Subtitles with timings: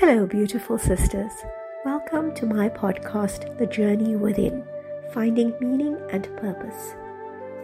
[0.00, 1.32] Hello, beautiful sisters.
[1.84, 4.62] Welcome to my podcast, The Journey Within
[5.12, 6.94] Finding Meaning and Purpose.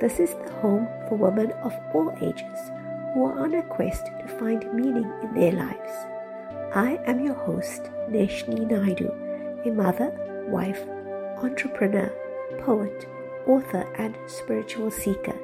[0.00, 2.58] This is the home for women of all ages
[3.14, 5.92] who are on a quest to find meaning in their lives.
[6.74, 9.12] I am your host, Neshni Naidu,
[9.64, 10.10] a mother,
[10.48, 10.82] wife,
[11.38, 12.12] entrepreneur,
[12.64, 13.06] poet,
[13.46, 15.38] author, and spiritual seeker.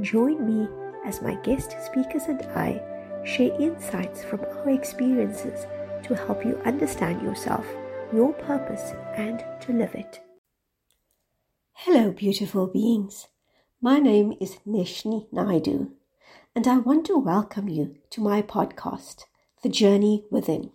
[0.00, 0.70] Join me
[1.04, 2.80] as my guest speakers and I
[3.26, 5.66] share insights from our experiences
[6.04, 7.66] to help you understand yourself,
[8.12, 10.20] your purpose, and to live it.
[11.72, 13.28] Hello, beautiful beings.
[13.80, 15.92] My name is Neshni Naidu,
[16.54, 19.24] and I want to welcome you to my podcast,
[19.62, 20.72] The Journey Within.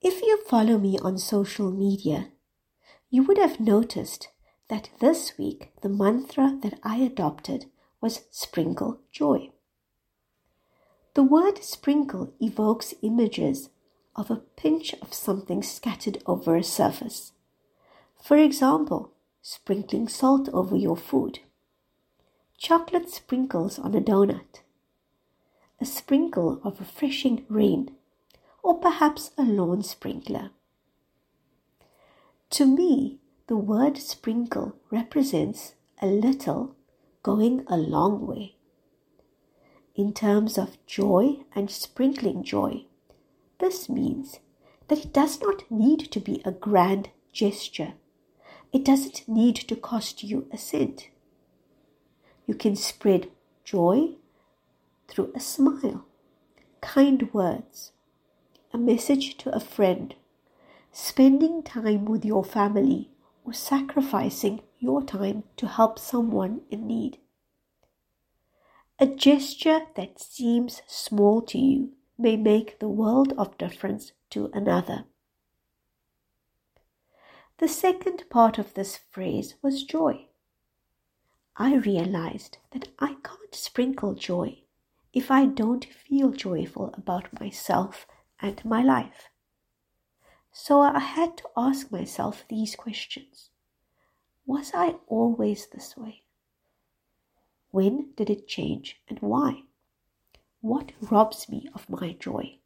[0.00, 2.28] If you follow me on social media,
[3.08, 4.28] you would have noticed
[4.68, 7.66] that this week the mantra that I adopted
[8.00, 9.50] was Sprinkle Joy.
[11.14, 13.68] The word sprinkle evokes images
[14.16, 17.32] of a pinch of something scattered over a surface.
[18.22, 21.40] For example, sprinkling salt over your food,
[22.56, 24.62] chocolate sprinkles on a donut,
[25.78, 27.94] a sprinkle of refreshing rain,
[28.62, 30.50] or perhaps a lawn sprinkler.
[32.50, 36.74] To me, the word sprinkle represents a little
[37.22, 38.56] going a long way
[39.94, 42.84] in terms of joy and sprinkling joy.
[43.58, 44.40] This means
[44.88, 47.94] that it does not need to be a grand gesture.
[48.72, 51.08] It doesn't need to cost you a cent.
[52.46, 53.30] You can spread
[53.64, 54.16] joy
[55.08, 56.06] through a smile,
[56.80, 57.92] kind words,
[58.72, 60.14] a message to a friend,
[60.90, 63.10] spending time with your family,
[63.44, 67.18] or sacrificing your time to help someone in need.
[69.02, 75.06] A gesture that seems small to you may make the world of difference to another.
[77.58, 80.28] The second part of this phrase was joy.
[81.56, 84.62] I realized that I can't sprinkle joy
[85.12, 88.06] if I don't feel joyful about myself
[88.38, 89.30] and my life.
[90.52, 93.50] So I had to ask myself these questions
[94.46, 96.21] Was I always this way?
[97.72, 99.62] When did it change and why?
[100.60, 102.58] What robs me of my joy?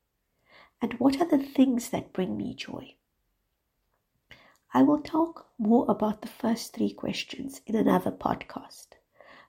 [0.83, 2.97] And what are the things that bring me joy?
[4.75, 8.99] I will talk more about the first three questions in another podcast.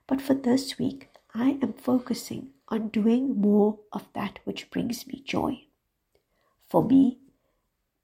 [0.06, 5.22] But for this week, I am focusing on doing more of that which brings me
[5.26, 5.66] joy.
[6.68, 7.18] For me,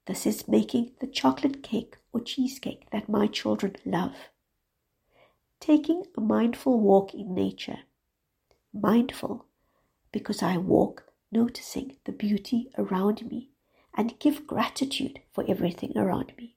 [0.07, 4.15] this is making the chocolate cake or cheesecake that my children love
[5.59, 7.79] taking a mindful walk in nature.
[8.73, 9.45] Mindful
[10.11, 13.49] because I walk noticing the beauty around me
[13.93, 16.55] and give gratitude for everything around me.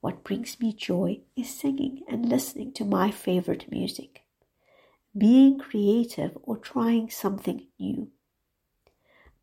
[0.00, 4.22] What brings me joy is singing and listening to my favorite music,
[5.16, 8.10] being creative or trying something new.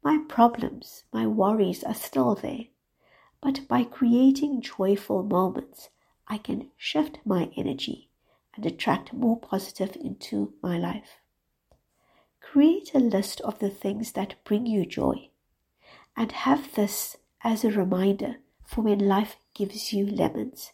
[0.03, 2.66] My problems, my worries are still there,
[3.41, 5.90] but by creating joyful moments,
[6.28, 8.10] I can shift my energy
[8.56, 11.20] and attract more positive into my life.
[12.40, 15.30] Create a list of the things that bring you joy
[16.16, 20.72] and have this as a reminder for when life gives you lemons.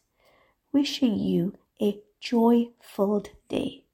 [0.72, 3.86] Wishing you a joy filled day.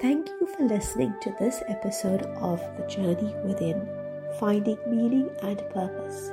[0.00, 3.88] Thank you for listening to this episode of The Journey Within
[4.38, 6.30] Finding Meaning and Purpose.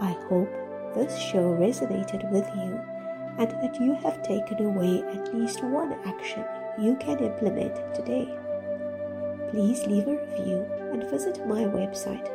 [0.00, 0.48] I hope
[0.94, 2.80] this show resonated with you
[3.38, 6.44] and that you have taken away at least one action
[6.78, 8.34] you can implement today.
[9.50, 12.30] Please leave a review and visit my website